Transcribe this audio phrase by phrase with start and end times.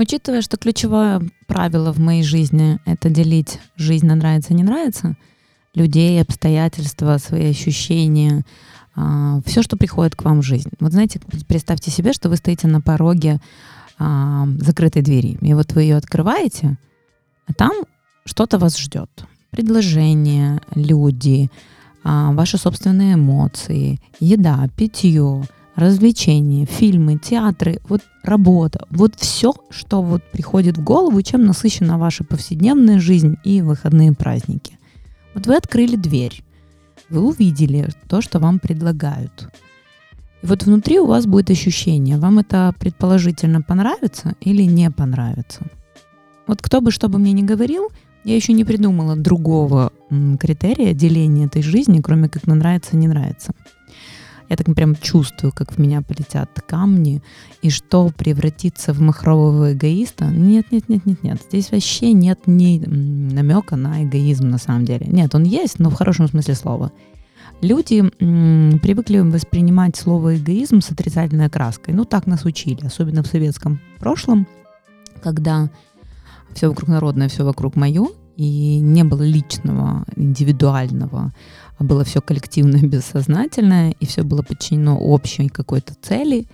[0.00, 5.14] Учитывая, что ключевое правило в моей жизни— это делить жизнь на нравится, не нравится,
[5.74, 8.46] людей, обстоятельства, свои ощущения,
[8.96, 10.70] а, все, что приходит к вам в жизнь.
[10.80, 13.40] Вот знаете, представьте себе, что вы стоите на пороге
[13.98, 16.78] а, закрытой двери, и вот вы ее открываете,
[17.46, 17.72] а там
[18.24, 19.10] что-то вас ждет.
[19.50, 21.50] Предложения, люди,
[22.04, 25.42] а, ваши собственные эмоции, еда, питье,
[25.76, 32.24] развлечения, фильмы, театры, вот работа, вот все, что вот приходит в голову, чем насыщена ваша
[32.24, 34.78] повседневная жизнь и выходные праздники.
[35.34, 36.42] Вот вы открыли дверь,
[37.08, 39.48] вы увидели то, что вам предлагают.
[40.42, 45.60] И вот внутри у вас будет ощущение, вам это предположительно понравится или не понравится.
[46.46, 47.88] Вот кто бы что бы мне ни говорил,
[48.24, 49.92] я еще не придумала другого
[50.38, 53.52] критерия деления этой жизни, кроме как на нравится, не нравится.
[54.50, 57.22] Я так прям чувствую, как в меня полетят камни,
[57.62, 60.24] и что превратиться в махрового эгоиста.
[60.24, 61.40] Нет, нет, нет, нет, нет.
[61.48, 62.78] Здесь вообще нет ни
[63.32, 65.06] намека на эгоизм на самом деле.
[65.06, 66.90] Нет, он есть, но в хорошем смысле слова.
[67.62, 71.94] Люди м, привыкли воспринимать слово эгоизм с отрицательной окраской.
[71.94, 74.48] Ну, так нас учили, особенно в советском прошлом,
[75.22, 75.70] когда
[76.54, 81.32] все вокруг народное, все вокруг мое, и не было личного, индивидуального,
[81.80, 86.46] было все коллективное, бессознательное, и все было подчинено общей какой-то цели,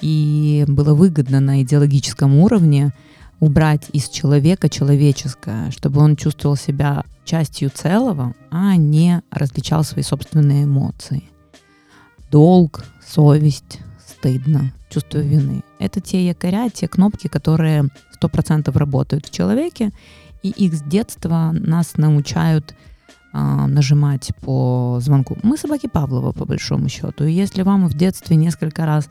[0.00, 2.92] и было выгодно на идеологическом уровне
[3.40, 10.64] убрать из человека человеческое, чтобы он чувствовал себя частью целого, а не различал свои собственные
[10.64, 11.24] эмоции.
[12.30, 15.62] Долг, совесть, стыдно, чувство вины.
[15.78, 17.88] Это те якоря, те кнопки, которые
[18.20, 19.92] 100% работают в человеке,
[20.42, 22.74] и их с детства нас научают
[23.36, 25.36] нажимать по звонку.
[25.42, 27.24] Мы собаки Павлова, по большому счету.
[27.24, 29.08] И если вам в детстве несколько раз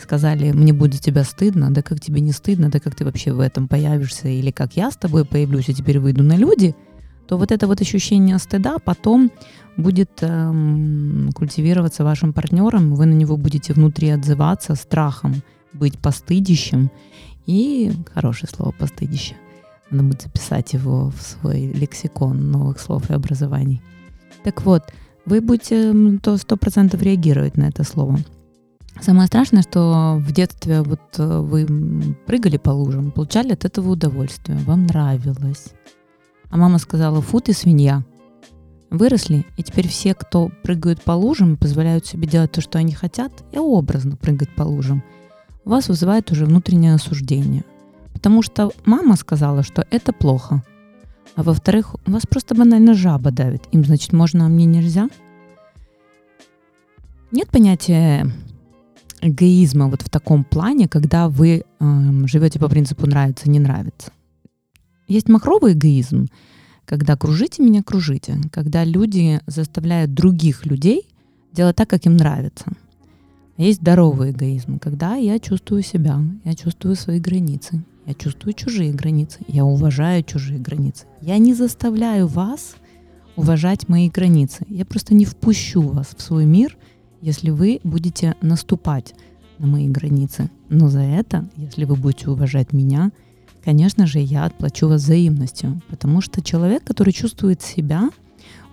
[0.00, 3.40] сказали, мне будет тебя стыдно, да как тебе не стыдно, да как ты вообще в
[3.40, 6.74] этом появишься, или как я с тобой появлюсь и теперь выйду на люди,
[7.28, 9.30] то вот это вот ощущение стыда потом
[9.76, 15.42] будет эм, культивироваться вашим партнером, вы на него будете внутри отзываться страхом
[15.72, 16.90] быть постыдищем,
[17.46, 19.36] и хорошее слово постыдище–
[19.90, 23.82] надо будет записать его в свой лексикон новых слов и образований.
[24.44, 24.82] Так вот,
[25.24, 28.18] вы будете то сто процентов реагировать на это слово.
[29.00, 31.66] Самое страшное, что в детстве вот э, вы
[32.26, 35.66] прыгали по лужам, получали от этого удовольствие, вам нравилось.
[36.50, 38.04] А мама сказала, фу ты свинья.
[38.90, 43.30] Выросли, и теперь все, кто прыгают по лужам, позволяют себе делать то, что они хотят,
[43.52, 45.04] и образно прыгать по лужам,
[45.64, 47.64] у вас вызывает уже внутреннее осуждение–
[48.18, 50.64] Потому что мама сказала, что это плохо.
[51.36, 53.62] А во-вторых, вас просто банально жаба давит.
[53.70, 55.08] Им, значит, можно, а мне нельзя?
[57.30, 58.28] Нет понятия
[59.20, 64.10] эгоизма вот в таком плане, когда вы э, живете по принципу нравится, не нравится.
[65.06, 66.26] Есть махровый эгоизм,
[66.86, 71.06] когда кружите меня, кружите, когда люди заставляют других людей
[71.52, 72.66] делать так, как им нравится.
[73.58, 78.90] А есть здоровый эгоизм, когда я чувствую себя, я чувствую свои границы, я чувствую чужие
[78.90, 81.04] границы, я уважаю чужие границы.
[81.20, 82.74] Я не заставляю вас
[83.36, 84.64] уважать мои границы.
[84.70, 86.78] Я просто не впущу вас в свой мир,
[87.20, 89.14] если вы будете наступать
[89.58, 90.50] на мои границы.
[90.70, 93.10] Но за это, если вы будете уважать меня,
[93.62, 95.82] конечно же, я отплачу вас взаимностью.
[95.90, 98.08] Потому что человек, который чувствует себя,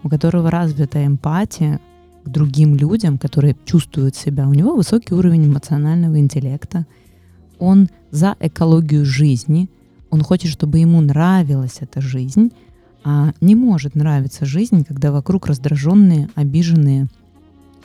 [0.04, 1.82] у которого развита эмпатия
[2.24, 6.86] к другим людям, которые чувствуют себя, у него высокий уровень эмоционального интеллекта–
[7.60, 9.70] он за экологию жизни,
[10.10, 12.52] он хочет, чтобы ему нравилась эта жизнь,
[13.04, 17.08] а не может нравиться жизнь, когда вокруг раздраженные, обиженные,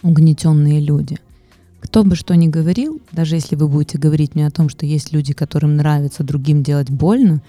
[0.02, 1.18] угнетенные люди.
[1.80, 5.12] Кто бы что ни говорил, даже если вы будете говорить мне о том, что есть
[5.12, 7.42] люди, которым нравится другим делать больно,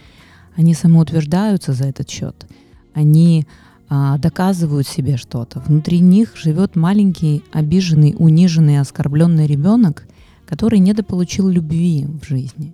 [0.55, 2.45] они самоутверждаются за этот счет.
[2.93, 3.45] Они
[3.89, 5.59] а, доказывают себе что-то.
[5.59, 10.07] Внутри них живет маленький, обиженный, униженный, оскорбленный ребенок,
[10.51, 12.73] который недополучил любви в жизни.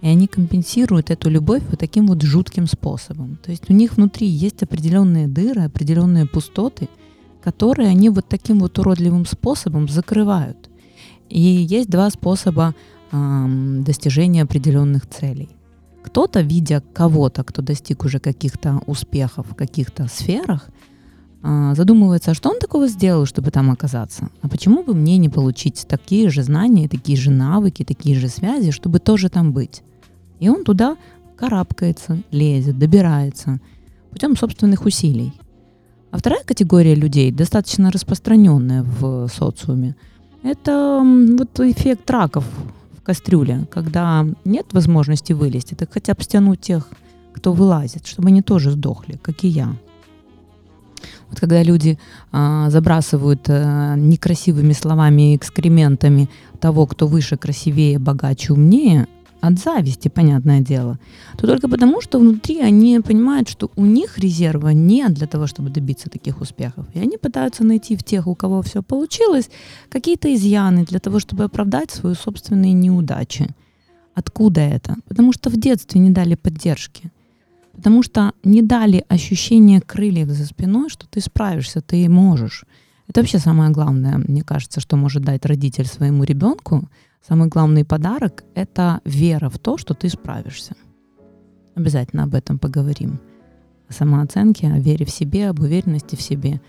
[0.00, 3.38] И они компенсируют эту любовь вот таким вот жутким способом.
[3.44, 6.88] То есть у них внутри есть определенные дыры, определенные пустоты,
[7.42, 10.70] которые они вот таким вот уродливым способом закрывают.
[11.28, 12.74] И есть два способа
[13.12, 13.46] э,
[13.84, 15.50] достижения определенных целей.
[16.02, 20.70] Кто-то, видя кого-то, кто достиг уже каких-то успехов в каких-то сферах,
[21.42, 24.28] задумывается, а что он такого сделал, чтобы там оказаться?
[24.42, 28.70] А почему бы мне не получить такие же знания, такие же навыки, такие же связи,
[28.70, 29.82] чтобы тоже там быть?
[30.40, 30.96] И он туда
[31.36, 33.60] карабкается, лезет, добирается
[34.10, 35.32] путем собственных усилий.
[36.10, 39.94] А вторая категория людей, достаточно распространенная в социуме,
[40.42, 41.02] это
[41.38, 42.44] вот эффект раков,
[43.08, 46.86] кастрюле, когда нет возможности вылезти, так хотя бы стянуть тех,
[47.32, 49.74] кто вылазит, чтобы они тоже сдохли, как и я.
[51.30, 51.98] Вот когда люди
[52.32, 56.28] а, забрасывают а, некрасивыми словами и экскрементами
[56.60, 59.06] того, кто выше, красивее, богаче, умнее,
[59.40, 60.98] от зависти, понятное дело,
[61.36, 65.70] то только потому, что внутри они понимают, что у них резерва нет для того, чтобы
[65.70, 66.86] добиться таких успехов.
[66.94, 69.50] И они пытаются найти в тех, у кого все получилось,
[69.88, 73.48] какие-то изъяны для того, чтобы оправдать свои собственные неудачи.
[74.14, 74.96] Откуда это?
[75.06, 77.12] Потому что в детстве не дали поддержки.
[77.78, 82.64] Потому что не дали ощущения крыльев за спиной, что ты справишься, ты можешь.
[83.06, 86.88] Это вообще самое главное, мне кажется, что может дать родитель своему ребенку.
[87.26, 90.74] Самый главный подарок— это вера в то, что ты справишься.
[91.76, 93.20] Обязательно об этом поговорим.
[93.88, 96.60] О самооценке, о вере в себе, об уверенности в себе.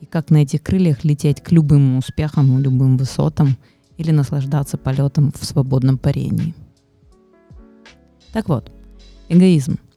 [0.00, 3.56] И как на этих крыльях лететь к любым успехам, любым высотам
[3.96, 6.54] или наслаждаться полетом в свободном парении.
[8.32, 8.70] Так вот,
[9.28, 9.78] эгоизм—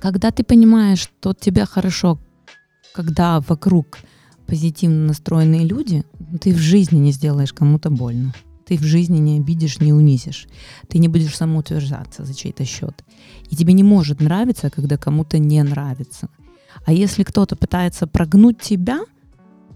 [0.00, 2.18] когда ты понимаешь, что тебе хорошо,
[2.94, 3.98] когда вокруг
[4.46, 6.04] позитивно настроенные люди,
[6.40, 8.34] ты в жизни не сделаешь кому-то больно.
[8.66, 10.46] Ты в жизни не обидишь, не унизишь.
[10.88, 13.04] Ты не будешь самоутверждаться за чей-то счет.
[13.48, 16.28] И тебе не может нравиться, когда кому-то не нравится.
[16.84, 19.00] А если кто-то пытается прогнуть тебя,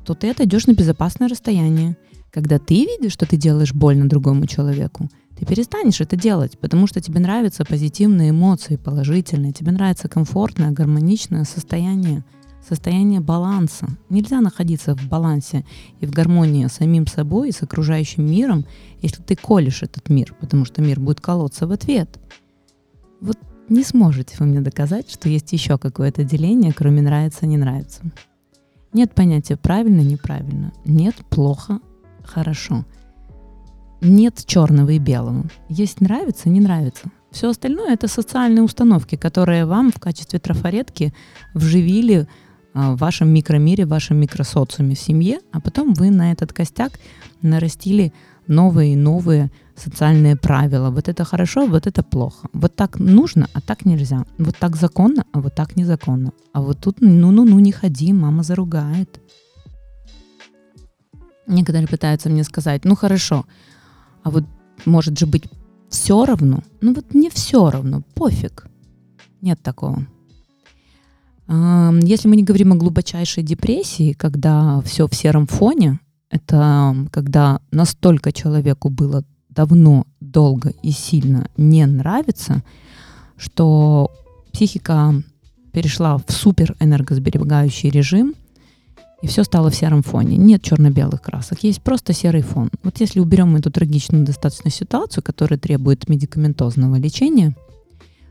[0.05, 1.97] то ты отойдешь на безопасное расстояние.
[2.31, 7.01] Когда ты видишь, что ты делаешь больно другому человеку, ты перестанешь это делать, потому что
[7.01, 12.25] тебе нравятся позитивные эмоции, положительные, тебе нравится комфортное, гармоничное состояние,
[12.67, 13.89] состояние баланса.
[14.09, 15.65] Нельзя находиться в балансе
[16.01, 18.65] и в гармонии с самим собой и с окружающим миром,
[19.03, 22.19] если ты колешь этот мир, потому что мир будет колоться в ответ.
[23.21, 23.39] Вот
[23.69, 28.03] не сможете вы мне доказать, что есть еще какое-то деление, кроме нравится, не нравится.
[28.93, 30.73] Нет понятия правильно, неправильно.
[30.85, 31.81] Нет плохо,
[32.23, 32.85] хорошо
[34.05, 35.45] нет черного и белого.
[35.69, 37.11] Есть нравится, не нравится.
[37.31, 41.13] Все остальное это социальные установки, которые вам в качестве трафаретки
[41.53, 42.29] вживили
[42.75, 46.93] а, в вашем микромире, в вашем микросоциуме в семье, а потом вы на этот костяк
[47.43, 48.13] нарастили
[48.47, 50.91] новые и новые социальные правила.
[50.91, 52.49] Вот это хорошо, вот это плохо.
[52.53, 54.25] Вот так нужно, а так нельзя.
[54.39, 56.33] Вот так законно, а вот так незаконно.
[56.53, 59.21] А вот тут ну-ну-ну не ходи, мама заругает.
[61.47, 63.45] Некоторые пытаются мне сказать, ну хорошо,
[64.25, 64.45] а вот
[64.85, 65.45] может же быть
[65.89, 66.65] все равно.
[66.81, 68.67] Ну вот не все равно, пофиг.
[69.41, 70.07] Нет такого.
[71.47, 76.01] Если мы не говорим о глубочайшей депрессии, когда все в сером фоне,
[76.31, 82.65] это когда настолько человеку было давно, долго и сильно не нравится,
[83.37, 84.11] что
[84.53, 85.15] психика
[85.73, 88.35] перешла в супер энергосберегающий режим,
[89.25, 90.37] и все стало в сером фоне.
[90.37, 92.69] Нет черно-белых красок, есть просто серый фон.
[92.83, 97.57] Вот если уберем эту трагичную достаточно ситуацию, которая требует медикаментозного лечения,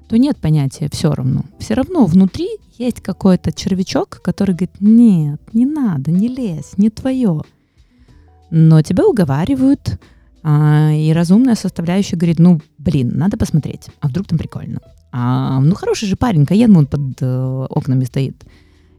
[0.08, 1.46] то нет понятия все равно.
[1.58, 2.48] Все равно внутри
[2.78, 7.42] есть какой-то червячок, который говорит, нет, не надо, не лезь, не твое.
[8.52, 10.00] Но тебя уговаривают,
[10.44, 14.80] а, и разумная составляющая говорит, ну, блин, надо посмотреть, а вдруг там прикольно.
[15.12, 18.44] А, ну, хороший же парень, Каен вон под э, окнами стоит.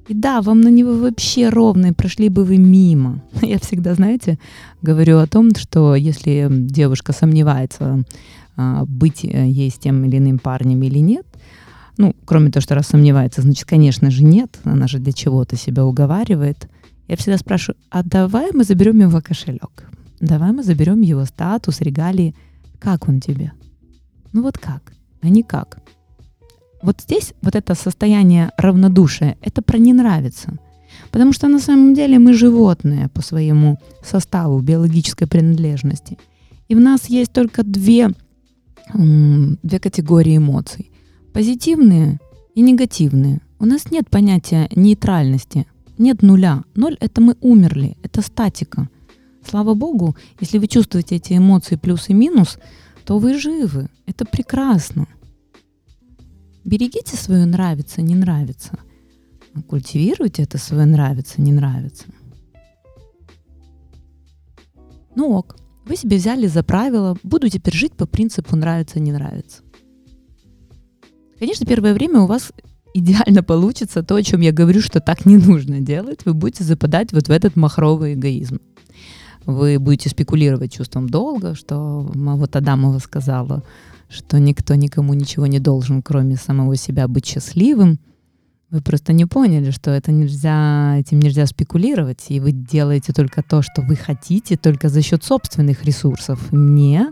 [0.06, 3.22] И да, вам на него вообще ровно, и прошли бы вы мимо.
[3.42, 4.38] Я всегда, знаете,
[4.82, 8.04] говорю о том, что если девушка сомневается,
[8.56, 11.26] а, быть э, ей с тем или иным парнем или нет,
[11.96, 14.58] ну, кроме того, что раз сомневается, значит, конечно же, нет.
[14.64, 16.68] Она же для чего-то себя уговаривает.
[17.08, 19.88] Я всегда спрашиваю, а давай мы заберем его кошелек?
[20.20, 22.34] Давай мы заберем его статус, регалии.
[22.78, 23.52] Как он тебе?
[24.32, 25.78] Ну вот как, а не как.
[26.84, 30.52] Вот здесь вот это состояние равнодушия, это про не нравится.
[31.10, 36.18] Потому что на самом деле мы животные по своему составу биологической принадлежности.
[36.68, 38.10] И в нас есть только две,
[38.92, 40.90] две категории эмоций.
[41.32, 42.18] Позитивные
[42.54, 43.40] и негативные.
[43.58, 46.64] У нас нет понятия нейтральности, нет нуля.
[46.74, 48.90] Ноль— это мы умерли, это статика.
[49.48, 52.58] Слава Богу, если вы чувствуете эти эмоции плюс и минус,
[53.06, 53.88] то вы живы.
[54.04, 55.06] Это прекрасно.
[56.64, 58.78] Берегите свое нравится, не нравится.
[59.68, 62.04] Культивируйте это свое нравится, не нравится.
[65.14, 65.56] Ну ок,
[65.86, 69.62] вы себе взяли за правило, буду теперь жить по принципу нравится, не нравится.
[71.38, 72.52] Конечно, первое время у вас
[72.94, 76.24] идеально получится то, о чем я говорю, что так не нужно делать.
[76.24, 78.60] Вы будете западать вот в этот махровый эгоизм.
[79.44, 83.62] Вы будете спекулировать чувством долга, что вот Адамова сказала,
[84.14, 87.98] что никто никому ничего не должен, кроме самого себя быть счастливым,
[88.70, 93.62] вы просто не поняли, что это нельзя, этим нельзя спекулировать, и вы делаете только то,
[93.62, 97.06] что вы хотите, только за счет собственных ресурсов, не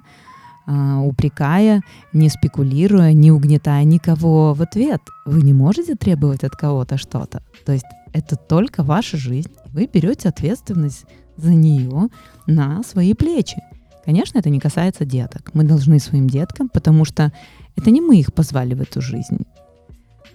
[0.67, 1.83] а, упрекая,
[2.13, 5.01] не спекулируя, не угнетая никого в ответ.
[5.25, 7.43] Вы не можете требовать от кого-то что-то.
[7.65, 9.53] То есть это только ваша жизнь.
[9.67, 11.05] Вы берете ответственность
[11.37, 12.09] за нее
[12.47, 13.63] на свои плечи.
[14.05, 15.51] Конечно, это не касается деток.
[15.55, 17.33] Мы должны своим деткам, потому что
[17.77, 19.47] это не мы их позвали в эту жизнь.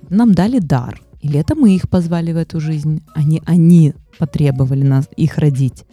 [0.09, 1.01] Нам дали дар.
[1.21, 5.83] Или это мы их позвали в эту жизнь, а не они потребовали нас их родить.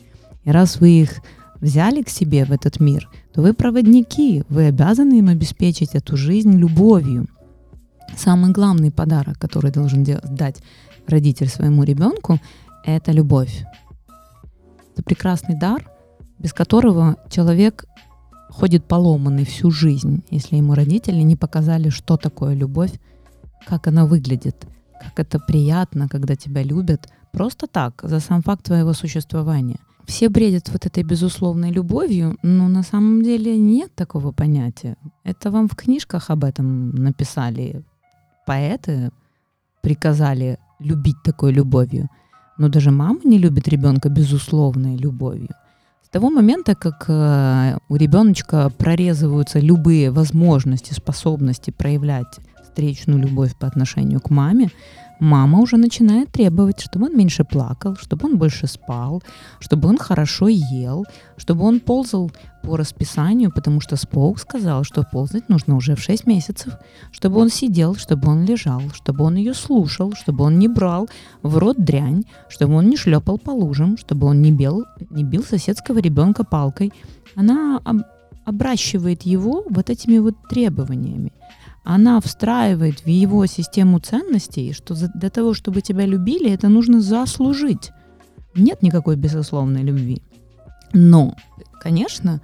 [0.45, 1.21] И раз вы их
[1.61, 6.53] взяли к себе в этот мир, то вы проводники, вы обязаны им обеспечить эту жизнь
[6.53, 7.27] любовью.
[8.17, 10.63] Самый главный подарок, который должен дать
[11.07, 12.39] родитель своему ребенку,
[12.85, 13.65] это любовь.
[14.93, 15.91] Это прекрасный дар,
[16.39, 17.85] без которого человек
[18.51, 22.93] ходит поломанный всю жизнь, если ему родители не показали, что такое любовь,
[23.67, 24.67] как она выглядит,
[25.01, 29.79] как это приятно, когда тебя любят просто так, за сам факт твоего существования.
[30.07, 34.97] Все бредят вот этой безусловной любовью, но на самом деле нет такого понятия.
[35.25, 37.83] Это вам в книжках об этом написали
[38.47, 39.11] поэты,
[39.81, 42.09] приказали любить такой любовью.
[42.59, 45.55] Но даже мама не любит ребенка безусловной любовью.
[46.15, 52.39] Того момента, как э, у ребеночка прорезываются любые возможности, способности проявлять
[52.75, 54.69] встречную любовь по отношению к маме,
[55.21, 59.23] мама уже начинает требовать, чтобы он меньше плакал, чтобы он больше спал,
[59.61, 61.05] чтобы он хорошо ел,
[61.37, 62.33] чтобы он ползал
[62.65, 66.73] по расписанию, потому что Споук сказал, что ползать нужно уже в 6 месяцев,
[67.13, 71.09] чтобы он сидел, чтобы он лежал, чтобы он ее слушал, чтобы он не брал
[71.43, 75.45] в рот дрянь, чтобы он не шлепал по лужам, чтобы он не, бил, не бил
[75.45, 76.93] соседского ребенка палкой.
[77.37, 77.99] Она об,
[78.45, 81.33] обращивает его вот этими вот требованиями
[81.85, 87.93] она встраивает в его систему ценностей, что для того, чтобы тебя любили, это нужно заслужить.
[88.55, 90.23] Нет никакой безусловной любви.
[90.95, 91.37] Но,
[91.81, 92.41] конечно,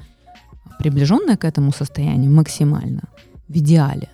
[0.78, 3.04] приближенное к этому состоянию максимально,
[3.48, 4.10] в идеале,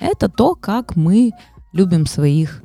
[0.00, 1.32] это то, как мы
[1.72, 2.62] любим своих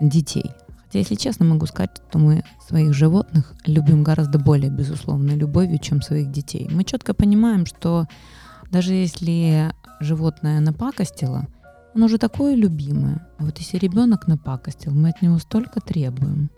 [0.00, 0.50] детей.
[0.86, 6.02] Хотя, если честно, могу сказать, что мы своих животных любим гораздо более безусловной любовью, чем
[6.02, 6.68] своих детей.
[6.70, 8.08] Мы четко понимаем, что
[8.70, 11.46] даже если животное напакостило,
[11.94, 13.26] оно же такое любимое.
[13.38, 16.50] А вот если ребенок напакостил, мы от него столько требуем.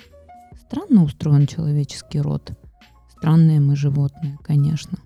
[0.56, 2.52] Странно устроен человеческий род.
[3.10, 4.98] Странные мы животные, конечно.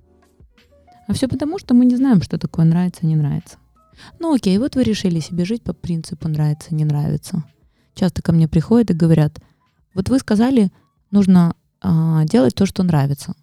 [1.07, 3.57] А все потому, что мы не знаем, что такое нравится, не нравится.
[4.19, 7.45] Ну окей, вот вы решили себе жить по принципу нравится, не нравится.
[7.95, 9.41] Часто ко мне приходят и говорят,
[9.95, 10.71] вот вы сказали,
[11.11, 13.35] нужно а, делать то, что нравится.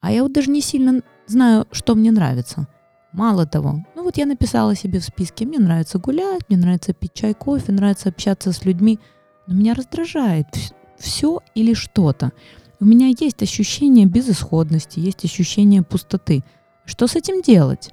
[0.00, 2.68] А я вот даже не сильно знаю, что мне нравится.
[3.16, 7.14] Мало того, ну вот я написала себе в списке, мне нравится гулять, мне нравится пить
[7.14, 8.98] чай, кофе, нравится общаться с людьми,
[9.46, 10.46] но меня раздражает
[10.98, 12.32] все или что-то.
[12.78, 16.44] У меня есть ощущение безысходности, есть ощущение пустоты.
[16.84, 17.90] Что с этим делать?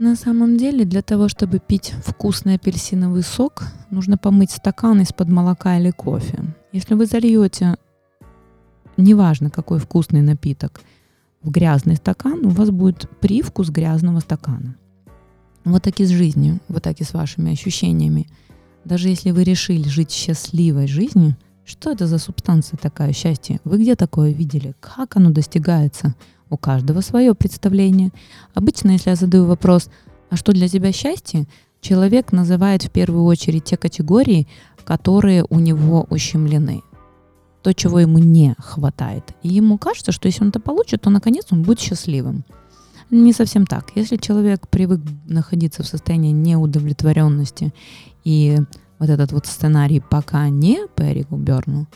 [0.00, 5.78] На самом деле, для того, чтобы пить вкусный апельсиновый сок, нужно помыть стакан из-под молока
[5.78, 6.42] или кофе.
[6.72, 7.76] Если вы зальете,
[8.96, 10.80] неважно какой вкусный напиток–
[11.44, 14.76] в грязный стакан, у вас будет привкус грязного стакана.
[15.64, 18.26] Вот так и с жизнью, вот так и с вашими ощущениями.
[18.84, 23.60] Даже если вы решили жить счастливой жизнью, что это за субстанция такая счастье?
[23.64, 24.74] Вы где такое видели?
[24.80, 26.14] Как оно достигается?
[26.50, 28.10] У каждого свое представление.
[28.52, 29.88] Обычно, если я задаю вопрос,
[30.28, 31.46] а что для тебя счастье,
[31.80, 34.46] человек называет в первую очередь те категории,
[34.84, 36.82] которые у него ущемлены
[37.64, 39.24] то, чего ему не хватает.
[39.42, 42.44] И ему кажется, что если он это получит, то наконец он будет счастливым.
[43.10, 43.86] Не совсем так.
[43.94, 47.72] Если человек привык находиться в состоянии неудовлетворенности
[48.22, 48.58] и
[48.98, 51.86] вот этот вот сценарий пока не по Эрику Берну,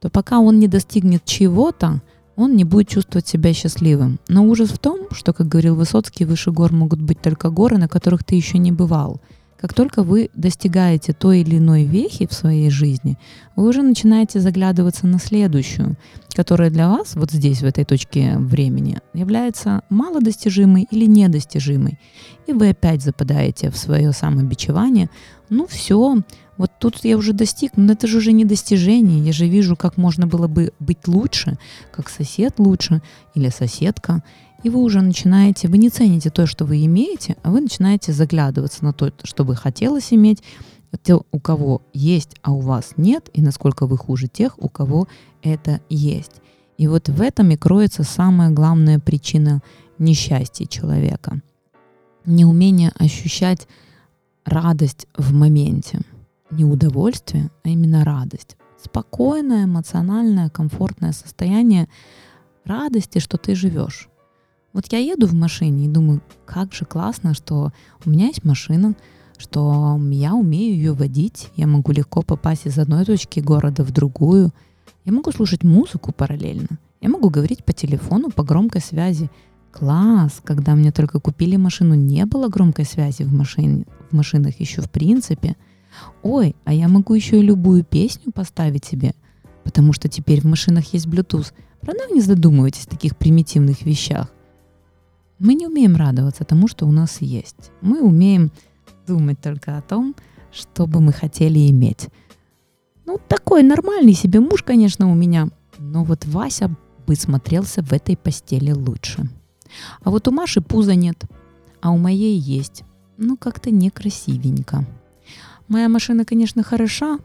[0.00, 2.02] то пока он не достигнет чего-то,
[2.36, 4.20] он не будет чувствовать себя счастливым.
[4.28, 7.88] Но ужас в том, что, как говорил Высоцкий, выше гор могут быть только горы, на
[7.88, 9.22] которых ты еще не бывал–
[9.58, 13.18] как только вы достигаете той или иной вехи в своей жизни,
[13.54, 15.96] вы уже начинаете заглядываться на следующую,
[16.34, 21.98] которая для вас вот здесь, в этой точке времени, является малодостижимой или недостижимой.
[22.46, 25.08] И вы опять западаете в свое самобичевание.
[25.48, 26.22] Ну все,
[26.56, 29.20] вот тут я уже достиг, но это же уже не достижение.
[29.20, 31.58] Я же вижу, как можно было бы быть лучше,
[31.92, 33.02] как сосед лучше
[33.34, 34.22] или соседка
[34.66, 38.84] и вы уже начинаете, вы не цените то, что вы имеете, а вы начинаете заглядываться
[38.84, 40.42] на то, что бы хотелось иметь,
[41.04, 45.06] те, у кого есть, а у вас нет, и насколько вы хуже тех, у кого
[45.40, 46.40] это есть.
[46.78, 49.62] И вот в этом и кроется самая главная причина
[50.00, 51.40] несчастья человека.
[52.24, 53.68] Неумение ощущать
[54.44, 56.00] радость в моменте.
[56.50, 58.56] Не удовольствие, а именно радость.
[58.82, 61.86] Спокойное, эмоциональное, комфортное состояние
[62.64, 64.08] радости, что ты живешь.
[64.76, 67.72] Вот я еду в машине и думаю, как же классно, что
[68.04, 68.94] у меня есть машина,
[69.38, 74.52] что я умею ее водить, я могу легко попасть из одной точки города в другую,
[75.06, 79.30] я могу слушать музыку параллельно, я могу говорить по телефону по громкой связи.
[79.72, 84.82] Класс, когда мне только купили машину, не было громкой связи в, машине, в машинах еще
[84.82, 85.56] в принципе.
[86.22, 89.14] Ой, а я могу еще и любую песню поставить себе,
[89.64, 91.54] потому что теперь в машинах есть Bluetooth.
[91.80, 94.30] Правда, вы не задумываетесь о таких примитивных вещах?
[95.38, 97.70] Мы не умеем радоваться тому, что у нас есть.
[97.80, 98.50] Мы умеем
[99.06, 100.14] думать только о том,
[100.50, 102.08] что бы мы хотели иметь.
[103.04, 105.48] Ну, такой нормальный себе муж, конечно, у меня.
[105.78, 106.74] Но вот Вася
[107.06, 109.28] бы смотрелся в этой постели лучше.
[110.02, 111.24] А вот у Маши пуза нет,
[111.80, 112.82] а у моей есть.
[113.18, 114.86] Ну, как-то некрасивенько.
[115.68, 117.18] Моя машина, конечно, хороша,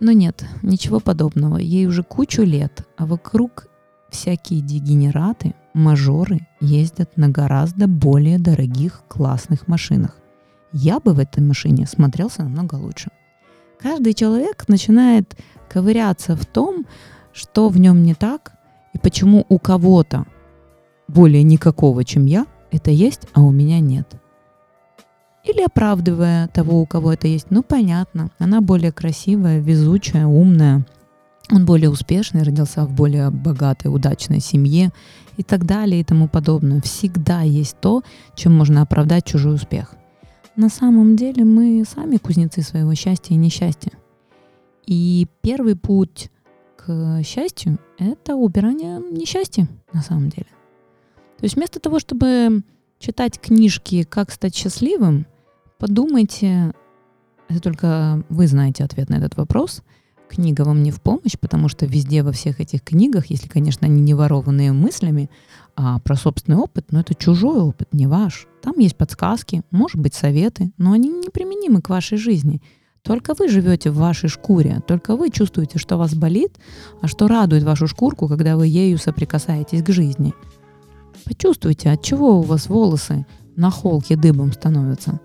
[0.00, 1.58] но нет, ничего подобного.
[1.58, 3.66] Ей уже кучу лет, а вокруг
[4.10, 10.16] всякие дегенераты, мажоры ездят на гораздо более дорогих классных машинах.
[10.72, 13.10] Я бы в этой машине смотрелся намного лучше.
[13.80, 15.36] Каждый человек начинает
[15.68, 16.86] ковыряться в том,
[17.32, 18.52] что в нем не так,
[18.92, 20.26] и почему у кого-то
[21.08, 24.14] более никакого, чем я, это есть, а у меня нет.
[25.44, 27.46] Или оправдывая того, у кого это есть.
[27.50, 30.84] Ну, понятно, она более красивая, везучая, умная,
[31.50, 34.92] он более успешный, родился в более богатой, удачной семье
[35.36, 36.80] и так далее и тому подобное.
[36.80, 38.02] Всегда есть то,
[38.34, 39.94] чем можно оправдать чужой успех.
[40.56, 43.92] На самом деле мы сами кузнецы своего счастья и несчастья.
[44.86, 46.30] И первый путь
[46.76, 50.48] к счастью— это убирание несчастья на самом деле.
[51.38, 52.62] То есть вместо того, чтобы
[52.98, 55.26] читать книжки «Как стать счастливым»,
[55.78, 56.74] подумайте,
[57.48, 59.82] это только вы знаете ответ на этот вопрос,
[60.30, 64.00] книга вам не в помощь, потому что везде во всех этих книгах, если, конечно, они
[64.00, 65.30] не ворованные мыслями,
[65.76, 68.46] а про собственный опыт, но это чужой опыт, не ваш.
[68.62, 72.62] Там есть подсказки, может быть, советы, но они не применимы к вашей жизни.
[73.02, 76.58] Только вы живете в вашей шкуре, только вы чувствуете, что вас болит,
[77.00, 80.34] а что радует вашу шкурку, когда вы ею соприкасаетесь к жизни–
[81.24, 85.20] Почувствуйте, от чего у вас волосы на холке дыбом становятся.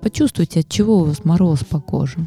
[0.00, 2.26] Почувствуйте, от чего у вас мороз по коже.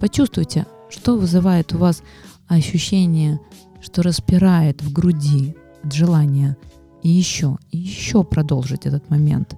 [0.00, 2.02] Почувствуйте, что вызывает у вас
[2.46, 3.40] ощущение,
[3.80, 6.56] что распирает в груди от желания
[7.02, 9.54] и еще, и еще продолжить этот момент.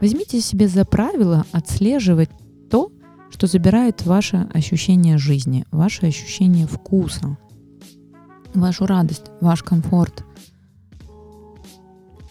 [0.00, 2.30] Возьмите себе за правило отслеживать
[2.70, 2.92] то,
[3.30, 7.36] что забирает ваше ощущение жизни, ваше ощущение вкуса–
[8.54, 10.24] вашу радость, ваш комфорт,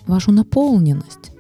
[0.06, 1.32] вашу наполненность.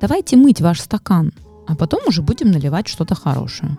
[0.00, 1.32] Давайте мыть ваш стакан,
[1.66, 3.78] а потом уже будем наливать что-то хорошее.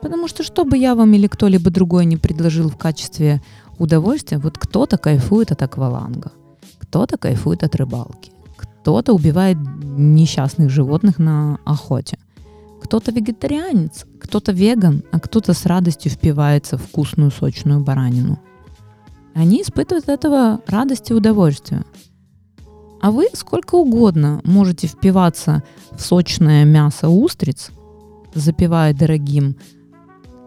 [0.00, 3.40] Потому что что бы я вам или кто-либо другой не предложил в качестве
[3.78, 6.32] удовольствия, вот кто-то кайфует от акваланга,
[6.78, 12.18] кто-то кайфует от рыбалки, кто-то убивает несчастных животных на охоте,
[12.82, 18.38] кто-то вегетарианец, кто-то веган, а кто-то с радостью впивается в вкусную сочную баранину–
[19.34, 21.84] они испытывают от этого радость и удовольствие.
[23.02, 27.72] А вы сколько угодно можете впиваться в сочное мясо устриц,
[28.32, 29.56] запивая дорогим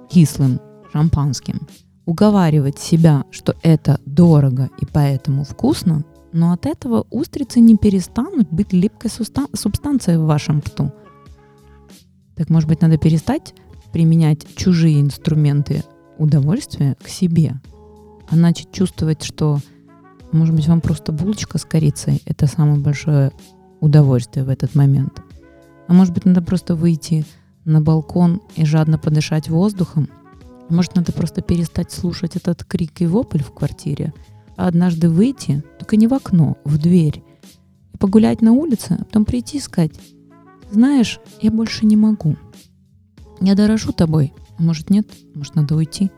[0.10, 0.62] кислым
[0.94, 1.68] шампанским,
[2.06, 8.72] уговаривать себя, что это дорого и поэтому вкусно, но от этого устрицы не перестанут быть
[8.72, 10.94] липкой субстанцией в вашем рту.
[12.36, 13.54] Так может быть надо перестать
[13.91, 15.84] применять чужие инструменты
[16.18, 17.60] удовольствия к себе,
[18.30, 19.60] а начать чувствовать, что,
[20.36, 23.32] может быть, вам просто булочка с корицей— это самое большое
[23.80, 25.21] удовольствие в этот момент.
[25.88, 27.26] А может быть, надо просто выйти
[27.63, 30.10] на балкон и жадно подышать воздухом.
[30.69, 34.13] А может, надо просто перестать слушать этот крик и вопль в квартире,
[34.58, 37.24] а однажды выйти, только не в окно, в дверь,
[37.93, 39.93] и погулять на улице, а потом прийти и сказать,
[40.71, 42.36] знаешь, я больше не могу.
[43.41, 44.34] Я дорожу тобой.
[44.58, 45.08] А может нет?
[45.34, 46.10] Может надо уйти?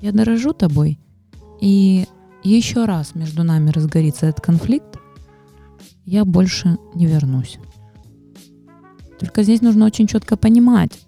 [0.00, 0.98] Я дорожу тобой,
[1.60, 2.06] и
[2.42, 4.98] еще раз между нами разгорится этот конфликт,
[6.04, 7.58] я больше не вернусь.
[9.18, 11.06] Только здесь нужно очень четко понимать,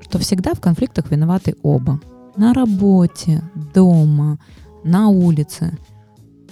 [0.00, 2.00] что всегда в конфликтах виноваты оба.
[2.36, 3.42] На работе,
[3.74, 4.38] дома,
[4.82, 5.78] на улице.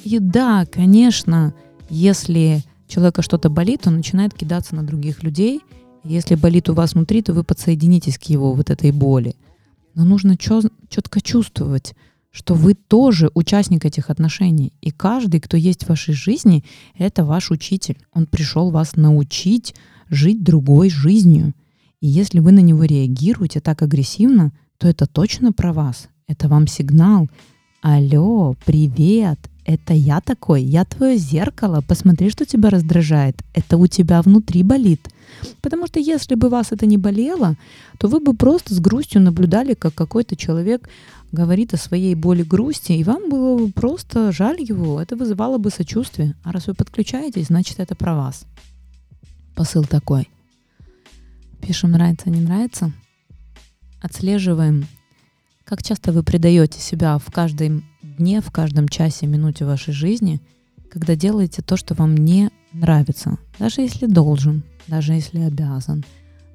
[0.05, 1.55] И да, конечно,
[1.89, 5.63] если человека что-то болит, он начинает кидаться на других людей.
[6.05, 9.35] Если болит у вас внутри, то вы подсоединитесь к его вот этой боли.
[9.95, 11.95] Но нужно четко чувствовать,
[12.31, 14.73] что вы тоже участник этих отношений.
[14.81, 16.65] И каждый, кто есть в вашей жизни,
[16.97, 17.99] это ваш учитель.
[18.13, 19.75] Он пришел вас научить
[20.09, 21.55] жить другой жизнью.
[22.01, 26.09] И если вы на него реагируете так агрессивно, то это точно про вас.
[26.27, 27.29] Это вам сигнал.
[27.83, 34.21] алло, привет, это я такой, я твое зеркало, посмотри, что тебя раздражает, это у тебя
[34.23, 35.09] внутри болит.
[35.61, 37.57] Потому что если бы вас это не болело,
[37.99, 40.89] то вы бы просто с грустью наблюдали, как какой-то человек
[41.33, 45.71] говорит о своей боли грусти, и вам было бы просто жаль его, это вызывало бы
[45.71, 46.35] сочувствие.
[46.43, 48.45] А раз вы подключаетесь, значит это про вас.
[49.55, 50.29] Посыл такой.
[51.61, 52.93] Пишем нравится, не нравится.
[54.01, 54.87] Отслеживаем,
[55.65, 60.41] как часто вы предаете себя в каждом дне, в каждом часе, минуте вашей жизни,
[60.91, 66.05] когда делаете то, что вам не нравится, даже если должен, даже если обязан,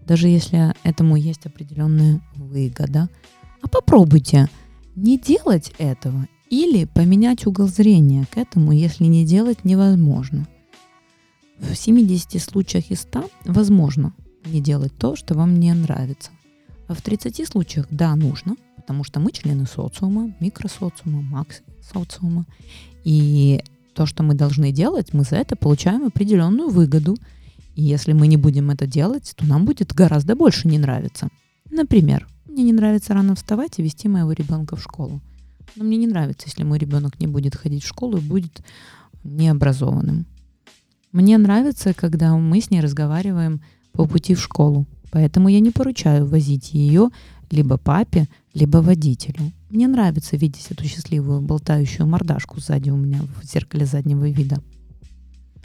[0.06, 3.10] даже если этому есть определенная выгода.
[3.62, 4.50] А попробуйте
[4.96, 10.48] не делать этого или поменять угол зрения к этому, если не делать невозможно.
[11.60, 14.14] В 70 случаях из 100 возможно
[14.46, 16.32] не делать то, что вам не нравится.
[16.88, 22.46] А в 30 случаях да, нужно, потому что мы члены социума, микросоциума, макс-социума.
[23.04, 23.62] И
[23.94, 27.18] то, что мы должны делать, мы за это получаем определенную выгоду.
[27.76, 31.30] И если мы не будем это делать, то нам будет гораздо больше не нравиться.
[31.72, 35.22] Например, мне не нравится рано вставать и вести моего ребенка в школу.
[35.76, 38.62] Но мне не нравится, если мой ребенок не будет ходить в школу и будет
[39.24, 40.26] необразованным.
[41.12, 43.62] Мне нравится, когда мы с ней разговариваем
[43.94, 44.86] по пути в школу.
[45.12, 47.10] Поэтому я не поручаю возить ее
[47.50, 49.52] либо папе, либо водителю.
[49.70, 54.62] Мне нравится видеть эту счастливую болтающую мордашку сзади у меня в зеркале заднего вида.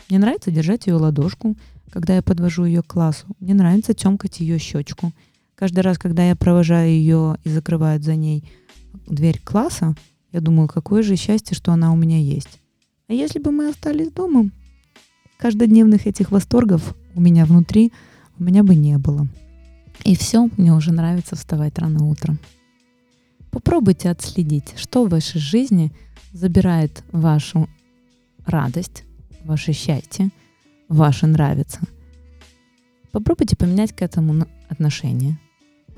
[0.09, 1.57] Мне нравится держать ее ладошку,
[1.91, 3.27] когда я подвожу ее к классу.
[3.39, 5.13] Мне нравится темкать ее щечку–
[5.61, 8.51] Каждый раз, когда я провожаю ее и закрывают за ней
[9.07, 9.95] дверь класса,
[10.33, 12.59] я думаю, какое же счастье, что она у меня есть.
[13.09, 14.49] А если бы мы остались дома,
[15.37, 17.93] каждодневных этих восторгов у меня внутри
[18.39, 19.29] у меня бы не было.
[20.03, 22.39] И все, мне уже нравится вставать рано утром.
[23.51, 25.93] Попробуйте отследить, что в вашей жизни
[26.33, 27.69] забирает вашу
[28.47, 29.05] радость,
[29.45, 30.31] ваше счастье,
[30.89, 31.81] ваше нравится.
[33.13, 35.39] Попробуйте поменять к этому отношение.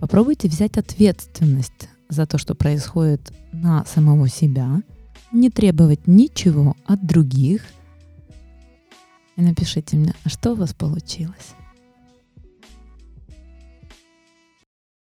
[0.03, 4.83] Попробуйте взять ответственность за то, что происходит на самого себя,
[5.31, 7.63] не требовать ничего от других.
[9.37, 11.55] И напишите мне, а что у вас получилось.